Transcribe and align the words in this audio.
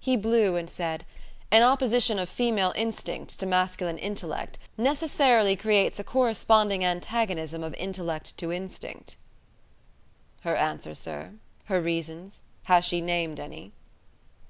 He 0.00 0.16
blew 0.16 0.56
and 0.56 0.70
said: 0.70 1.04
"An 1.50 1.62
opposition 1.62 2.18
of 2.18 2.30
female 2.30 2.72
instincts 2.74 3.36
to 3.36 3.44
masculine 3.44 3.98
intellect 3.98 4.58
necessarily 4.78 5.56
creates 5.56 5.98
a 5.98 6.04
corresponding 6.04 6.82
antagonism 6.82 7.62
of 7.62 7.74
intellect 7.74 8.38
to 8.38 8.50
instinct." 8.50 9.16
"Her 10.40 10.56
answer, 10.56 10.94
sir? 10.94 11.32
Her 11.66 11.82
reasons? 11.82 12.44
Has 12.62 12.86
she 12.86 13.02
named 13.02 13.38
any?" 13.38 13.72